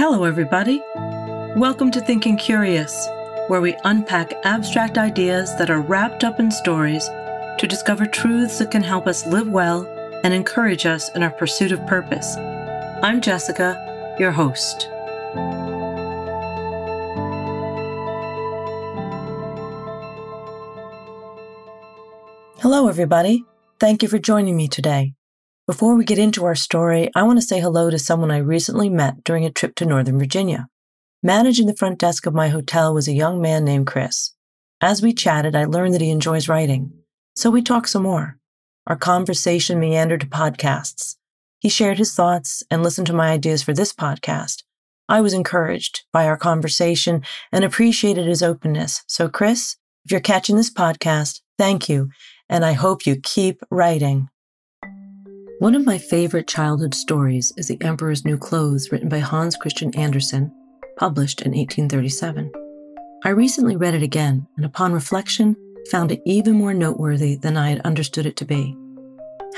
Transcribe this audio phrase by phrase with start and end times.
[0.00, 0.82] Hello, everybody.
[1.60, 3.06] Welcome to Thinking Curious,
[3.48, 7.06] where we unpack abstract ideas that are wrapped up in stories
[7.58, 9.84] to discover truths that can help us live well
[10.24, 12.34] and encourage us in our pursuit of purpose.
[13.02, 14.88] I'm Jessica, your host.
[22.62, 23.44] Hello, everybody.
[23.78, 25.12] Thank you for joining me today.
[25.70, 28.88] Before we get into our story, I want to say hello to someone I recently
[28.88, 30.68] met during a trip to Northern Virginia.
[31.22, 34.32] Managing the front desk of my hotel was a young man named Chris.
[34.80, 36.92] As we chatted, I learned that he enjoys writing.
[37.36, 38.36] So we talked some more.
[38.88, 41.14] Our conversation meandered to podcasts.
[41.60, 44.64] He shared his thoughts and listened to my ideas for this podcast.
[45.08, 49.04] I was encouraged by our conversation and appreciated his openness.
[49.06, 52.10] So, Chris, if you're catching this podcast, thank you,
[52.48, 54.30] and I hope you keep writing.
[55.60, 59.94] One of my favorite childhood stories is The Emperor's New Clothes, written by Hans Christian
[59.94, 60.50] Andersen,
[60.96, 62.50] published in 1837.
[63.26, 65.54] I recently read it again, and upon reflection,
[65.90, 68.74] found it even more noteworthy than I had understood it to be.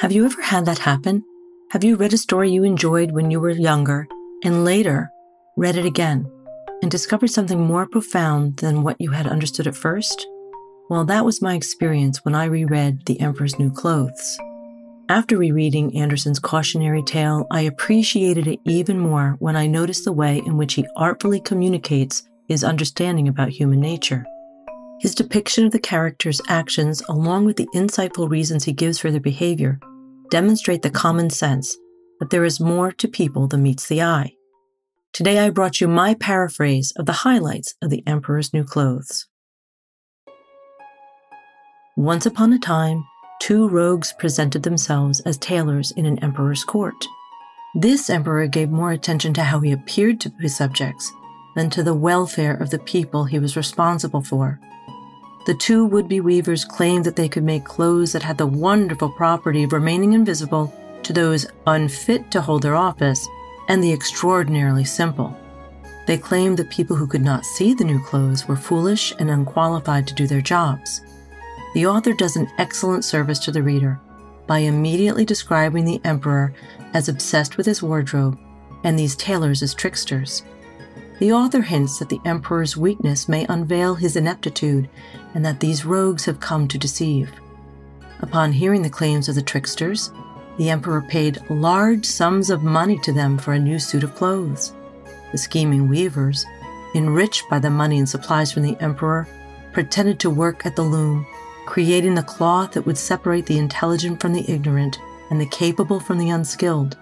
[0.00, 1.22] Have you ever had that happen?
[1.70, 4.08] Have you read a story you enjoyed when you were younger
[4.42, 5.08] and later
[5.56, 6.28] read it again
[6.82, 10.26] and discovered something more profound than what you had understood at first?
[10.90, 14.36] Well, that was my experience when I reread The Emperor's New Clothes.
[15.12, 20.38] After rereading Andersen's cautionary tale, I appreciated it even more when I noticed the way
[20.46, 24.24] in which he artfully communicates his understanding about human nature.
[25.00, 29.20] His depiction of the characters' actions, along with the insightful reasons he gives for their
[29.20, 29.78] behavior,
[30.30, 31.76] demonstrate the common sense
[32.18, 34.32] that there is more to people than meets the eye.
[35.12, 39.26] Today I brought you my paraphrase of the highlights of the Emperor's New Clothes.
[41.98, 43.04] Once upon a time,
[43.42, 47.04] two rogues presented themselves as tailors in an emperor's court.
[47.74, 51.12] This emperor gave more attention to how he appeared to his subjects
[51.56, 54.60] than to the welfare of the people he was responsible for.
[55.46, 59.10] The two would be weavers claimed that they could make clothes that had the wonderful
[59.10, 63.26] property of remaining invisible to those unfit to hold their office
[63.66, 65.36] and the extraordinarily simple.
[66.06, 70.06] They claimed that people who could not see the new clothes were foolish and unqualified
[70.06, 71.00] to do their jobs
[71.74, 74.00] the author does an excellent service to the reader
[74.46, 76.52] by immediately describing the emperor
[76.92, 78.38] as obsessed with his wardrobe
[78.84, 80.42] and these tailors as tricksters.
[81.18, 84.90] The author hints that the emperor's weakness may unveil his ineptitude
[85.34, 87.32] and that these rogues have come to deceive.
[88.20, 90.10] Upon hearing the claims of the tricksters,
[90.58, 94.74] the emperor paid large sums of money to them for a new suit of clothes.
[95.30, 96.44] The scheming weavers,
[96.94, 99.26] enriched by the money and supplies from the emperor,
[99.72, 101.26] pretended to work at the loom
[101.66, 104.98] creating the cloth that would separate the intelligent from the ignorant,
[105.30, 106.96] and the capable from the unskilled,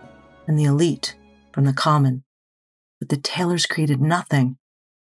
[0.47, 1.17] and the elite
[1.53, 2.23] from the common.
[2.99, 4.57] But the tailors created nothing.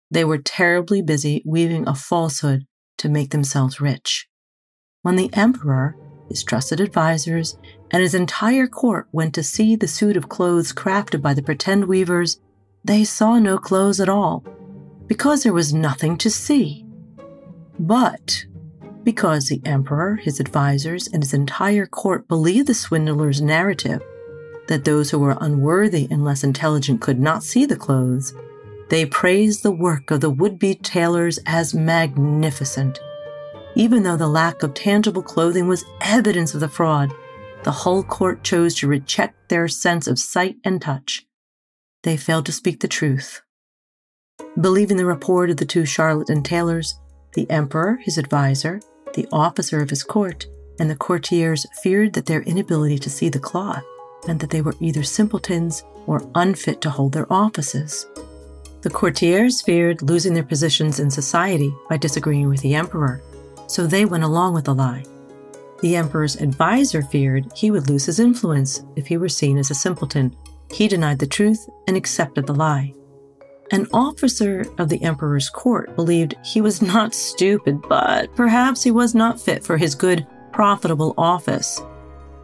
[0.09, 2.65] They were terribly busy weaving a falsehood
[2.97, 4.27] to make themselves rich.
[5.01, 5.95] When the emperor,
[6.29, 7.57] his trusted advisers,
[7.91, 11.85] and his entire court went to see the suit of clothes crafted by the pretend
[11.85, 12.39] weavers,
[12.83, 14.43] they saw no clothes at all,
[15.07, 16.85] because there was nothing to see.
[17.77, 18.45] But
[19.03, 24.01] because the emperor, his advisers, and his entire court believed the swindler's narrative
[24.67, 28.33] that those who were unworthy and less intelligent could not see the clothes,
[28.89, 32.99] they praised the work of the would be tailors as magnificent.
[33.75, 37.11] Even though the lack of tangible clothing was evidence of the fraud,
[37.63, 41.25] the whole court chose to reject their sense of sight and touch.
[42.03, 43.41] They failed to speak the truth.
[44.59, 46.99] Believing the report of the two charlatan tailors,
[47.33, 48.79] the emperor, his adviser,
[49.13, 50.47] the officer of his court,
[50.79, 53.83] and the courtiers feared that their inability to see the cloth
[54.27, 58.07] meant that they were either simpletons or unfit to hold their offices.
[58.81, 63.21] The courtiers feared losing their positions in society by disagreeing with the emperor,
[63.67, 65.05] so they went along with the lie.
[65.81, 69.75] The emperor's adviser feared he would lose his influence if he were seen as a
[69.75, 70.35] simpleton.
[70.71, 72.93] He denied the truth and accepted the lie.
[73.73, 79.15] An officer of the emperor's court believed he was not stupid, but perhaps he was
[79.15, 81.81] not fit for his good, profitable office.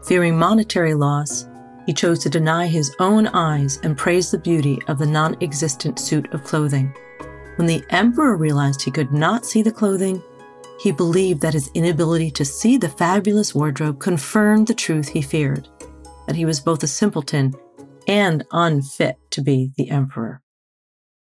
[0.04, 1.48] Fearing monetary loss,
[1.86, 6.00] he chose to deny his own eyes and praise the beauty of the non existent
[6.00, 6.92] suit of clothing.
[7.58, 10.24] When the emperor realized he could not see the clothing,
[10.80, 15.68] he believed that his inability to see the fabulous wardrobe confirmed the truth he feared
[16.26, 17.54] that he was both a simpleton
[18.08, 20.42] and unfit to be the emperor.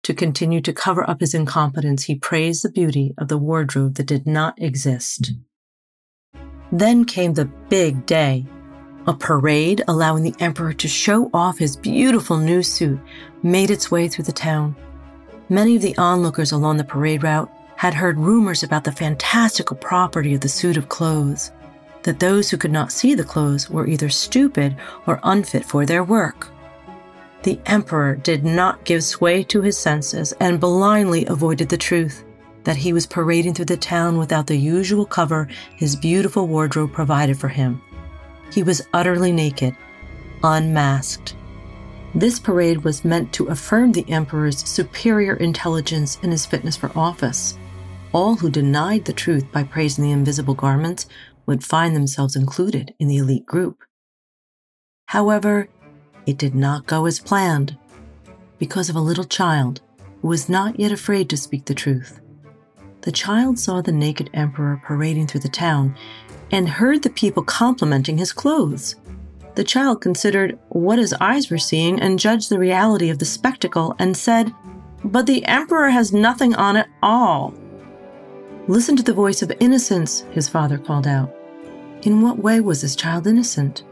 [0.04, 4.06] To continue to cover up his incompetence, he praised the beauty of the wardrobe that
[4.06, 5.32] did not exist.
[6.70, 8.46] Then came the big day
[9.06, 12.98] a parade allowing the emperor to show off his beautiful new suit
[13.42, 14.74] made its way through the town.
[15.48, 20.34] Many of the onlookers along the parade route had heard rumors about the fantastical property
[20.34, 21.50] of the suit of clothes,
[22.02, 26.04] that those who could not see the clothes were either stupid or unfit for their
[26.04, 26.48] work.
[27.44, 32.24] The emperor did not give sway to his senses and blindly avoided the truth
[32.64, 35.46] that he was parading through the town without the usual cover
[35.76, 37.82] his beautiful wardrobe provided for him.
[38.50, 39.76] He was utterly naked,
[40.42, 41.36] unmasked.
[42.14, 47.58] This parade was meant to affirm the emperor's superior intelligence and his fitness for office.
[48.12, 51.04] All who denied the truth by praising the invisible garments
[51.44, 53.84] would find themselves included in the elite group.
[55.06, 55.68] However,
[56.26, 57.76] it did not go as planned
[58.58, 59.80] because of a little child
[60.22, 62.20] who was not yet afraid to speak the truth.
[63.02, 65.94] The child saw the naked emperor parading through the town
[66.50, 68.96] and heard the people complimenting his clothes.
[69.54, 73.94] The child considered what his eyes were seeing and judged the reality of the spectacle
[73.98, 74.52] and said,
[75.04, 77.54] But the emperor has nothing on at all.
[78.66, 81.34] Listen to the voice of innocence, his father called out.
[82.02, 83.84] In what way was this child innocent?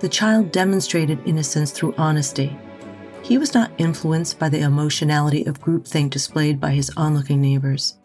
[0.00, 2.56] The child demonstrated innocence through honesty.
[3.22, 7.98] He was not influenced by the emotionality of groupthink displayed by his onlooking neighbors.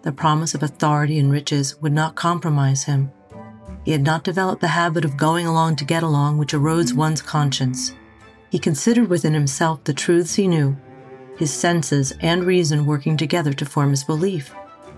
[0.00, 3.12] The promise of authority and riches would not compromise him.
[3.84, 7.20] He had not developed the habit of going along to get along, which erodes one's
[7.20, 7.94] conscience.
[8.48, 10.78] He considered within himself the truths he knew,
[11.36, 14.54] his senses and reason working together to form his belief.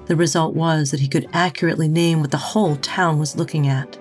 [0.06, 3.98] The result was that he could accurately name what the whole town was looking at.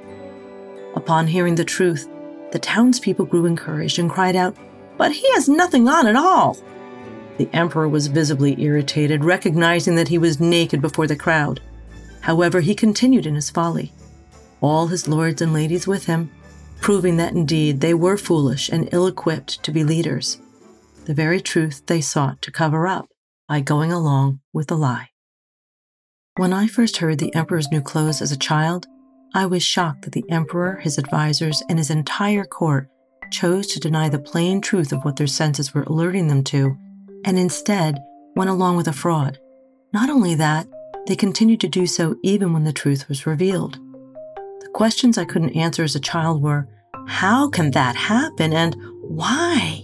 [0.95, 2.07] Upon hearing the truth,
[2.55, 4.55] the townspeople grew encouraged and cried out,
[4.97, 6.57] But he has nothing on at all!
[7.35, 11.59] The emperor was visibly irritated, recognizing that he was naked before the crowd.
[12.21, 13.91] However, he continued in his folly,
[14.61, 16.31] all his lords and ladies with him,
[16.79, 20.39] proving that indeed they were foolish and ill equipped to be leaders,
[21.03, 23.09] the very truth they sought to cover up
[23.49, 25.09] by going along with the lie.
[26.37, 28.87] When I first heard the emperor's new clothes as a child,
[29.35, 32.87] I was shocked that the emperor, his advisors, and his entire court
[33.31, 36.77] chose to deny the plain truth of what their senses were alerting them to,
[37.25, 38.01] and instead
[38.37, 39.37] went along with a fraud.
[39.91, 40.67] Not only that,
[41.05, 43.77] they continued to do so even when the truth was revealed.
[44.61, 46.69] The questions I couldn't answer as a child were
[47.05, 49.81] how can that happen and why?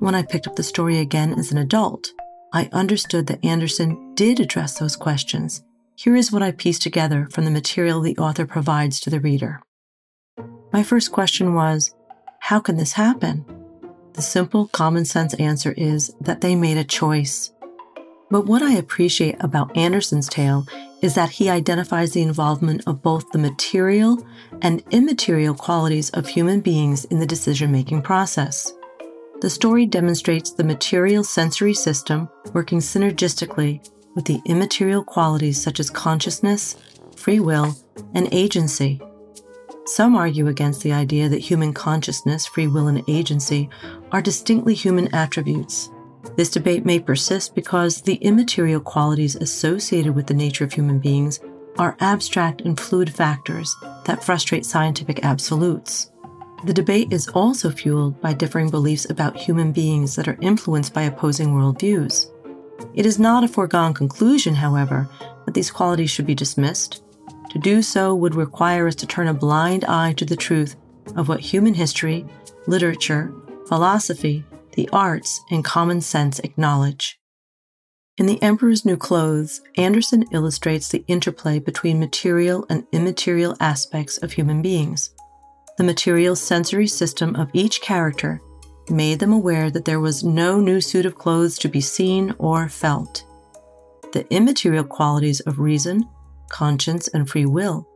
[0.00, 2.12] When I picked up the story again as an adult,
[2.52, 5.62] I understood that Andersen did address those questions.
[6.02, 9.60] Here is what I pieced together from the material the author provides to the reader.
[10.72, 11.94] My first question was
[12.38, 13.44] How can this happen?
[14.14, 17.52] The simple, common sense answer is that they made a choice.
[18.30, 20.66] But what I appreciate about Andersen's tale
[21.02, 24.26] is that he identifies the involvement of both the material
[24.62, 28.72] and immaterial qualities of human beings in the decision making process.
[29.42, 35.90] The story demonstrates the material sensory system working synergistically with the immaterial qualities such as
[35.90, 36.76] consciousness,
[37.16, 37.76] free will,
[38.14, 39.00] and agency.
[39.86, 43.68] Some argue against the idea that human consciousness, free will, and agency
[44.12, 45.90] are distinctly human attributes.
[46.36, 51.40] This debate may persist because the immaterial qualities associated with the nature of human beings
[51.78, 53.74] are abstract and fluid factors
[54.04, 56.10] that frustrate scientific absolutes.
[56.64, 61.02] The debate is also fueled by differing beliefs about human beings that are influenced by
[61.02, 62.30] opposing worldviews.
[62.94, 65.08] It is not a foregone conclusion, however,
[65.44, 67.02] that these qualities should be dismissed.
[67.50, 70.76] To do so would require us to turn a blind eye to the truth
[71.16, 72.24] of what human history,
[72.66, 73.32] literature,
[73.66, 74.44] philosophy,
[74.74, 77.18] the arts, and common sense acknowledge.
[78.18, 84.32] In The Emperor's New Clothes, Andersen illustrates the interplay between material and immaterial aspects of
[84.32, 85.10] human beings
[85.78, 88.42] the material sensory system of each character
[88.90, 92.68] made them aware that there was no new suit of clothes to be seen or
[92.68, 93.24] felt.
[94.12, 96.08] The immaterial qualities of reason,
[96.48, 97.86] conscience, and free will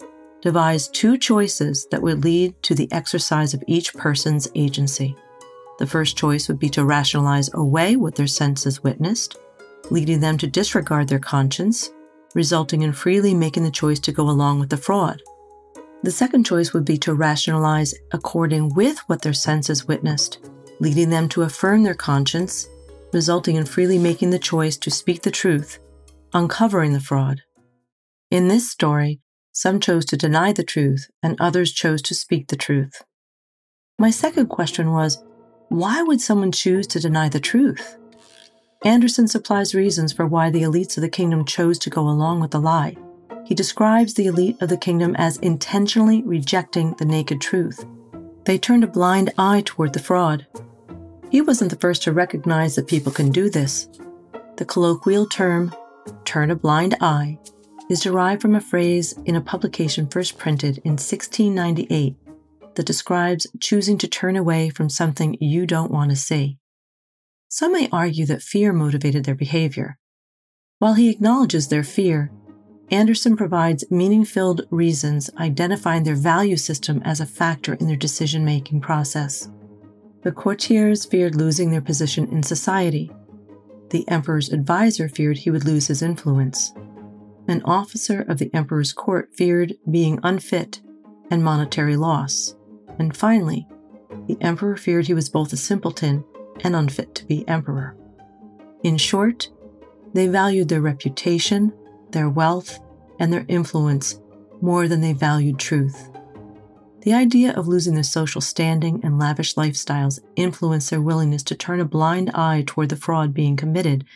[0.40, 5.16] devised two choices that would lead to the exercise of each person's agency.
[5.78, 9.38] The first choice would be to rationalize away what their senses witnessed,
[9.90, 11.90] leading them to disregard their conscience,
[12.34, 15.22] resulting in freely making the choice to go along with the fraud.
[16.02, 20.38] The second choice would be to rationalize according with what their senses witnessed,
[20.80, 22.68] leading them to affirm their conscience,
[23.12, 25.78] resulting in freely making the choice to speak the truth,
[26.32, 27.42] uncovering the fraud.
[28.30, 29.20] In this story,
[29.52, 33.02] some chose to deny the truth and others chose to speak the truth.
[33.98, 35.22] My second question was
[35.68, 37.96] why would someone choose to deny the truth?
[38.84, 42.50] Andersen supplies reasons for why the elites of the kingdom chose to go along with
[42.50, 42.96] the lie
[43.44, 47.84] he describes the elite of the kingdom as intentionally rejecting the naked truth.
[48.44, 50.46] They turned a blind eye toward the fraud.
[51.34, 53.88] He wasn't the first to recognize that people can do this.
[54.56, 55.74] The colloquial term,
[56.24, 57.40] turn a blind eye,
[57.90, 62.14] is derived from a phrase in a publication first printed in 1698
[62.76, 66.60] that describes choosing to turn away from something you don't want to see.
[67.48, 69.98] Some may argue that fear motivated their behavior.
[70.78, 72.30] While he acknowledges their fear,
[72.92, 78.44] Andersen provides meaning filled reasons identifying their value system as a factor in their decision
[78.44, 79.48] making process.
[80.24, 83.10] The courtiers feared losing their position in society.
[83.90, 86.72] The emperor's advisor feared he would lose his influence.
[87.46, 90.80] An officer of the emperor's court feared being unfit
[91.30, 92.54] and monetary loss.
[92.98, 93.68] And finally,
[94.26, 96.24] the emperor feared he was both a simpleton
[96.62, 97.94] and unfit to be emperor.
[98.82, 99.50] In short,
[100.14, 101.70] they valued their reputation,
[102.12, 102.78] their wealth,
[103.18, 104.20] and their influence
[104.62, 106.08] more than they valued truth.
[107.04, 111.78] The idea of losing their social standing and lavish lifestyles influenced their willingness to turn
[111.78, 114.06] a blind eye toward the fraud being committed,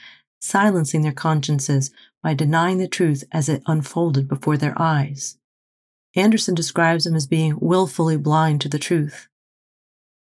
[0.41, 1.91] silencing their consciences
[2.23, 5.37] by denying the truth as it unfolded before their eyes.
[6.17, 9.29] Andersen describes them as being willfully blind to the truth.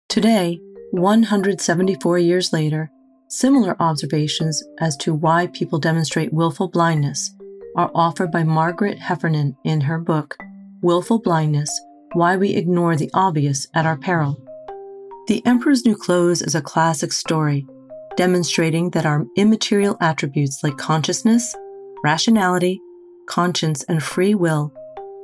[0.07, 0.59] Today,
[0.91, 2.91] 174 years later,
[3.27, 7.33] similar observations as to why people demonstrate willful blindness
[7.75, 10.37] are offered by Margaret Heffernan in her book,
[10.83, 11.81] Willful Blindness
[12.13, 14.37] Why We Ignore the Obvious at Our Peril.
[15.27, 17.65] The Emperor's New Clothes is a classic story
[18.17, 21.55] demonstrating that our immaterial attributes like consciousness,
[22.03, 22.81] rationality,
[23.27, 24.73] conscience, and free will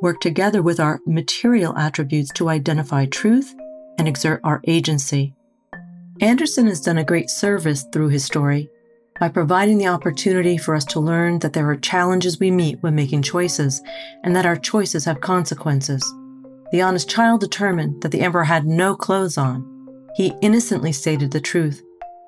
[0.02, 3.54] work together with our material attributes to identify truth
[3.98, 5.34] and exert our agency.
[6.22, 8.70] Andersen has done a great service through his story
[9.20, 12.96] by providing the opportunity for us to learn that there are challenges we meet when
[12.96, 13.82] making choices
[14.24, 16.02] and that our choices have consequences.
[16.72, 19.66] The honest child determined that the emperor had no clothes on.
[20.16, 21.82] He innocently stated the truth,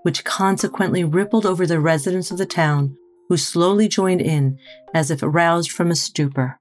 [0.03, 2.95] which consequently rippled over the residents of the town,
[3.27, 4.57] who slowly joined in
[4.93, 6.59] as if aroused from a stupor.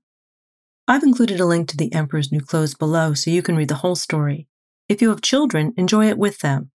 [0.88, 3.76] I've included a link to the emperor's new clothes below so you can read the
[3.76, 4.49] whole story.
[4.88, 6.70] If you have children, enjoy it with them.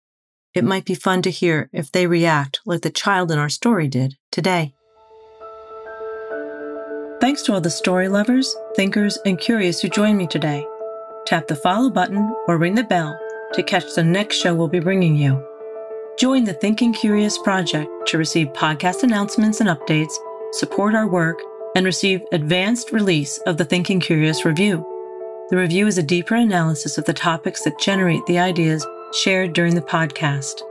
[0.52, 3.88] It might be fun to hear if they react like the child in our story
[3.88, 4.74] did today.
[7.20, 10.66] Thanks to all the story lovers, thinkers, and curious who joined me today.
[11.30, 13.16] Tap the follow button or ring the bell
[13.52, 15.40] to catch the next show we'll be bringing you.
[16.18, 20.10] Join the Thinking Curious Project to receive podcast announcements and updates,
[20.50, 21.40] support our work,
[21.76, 24.84] and receive advanced release of the Thinking Curious Review.
[25.50, 29.76] The review is a deeper analysis of the topics that generate the ideas shared during
[29.76, 30.62] the podcast.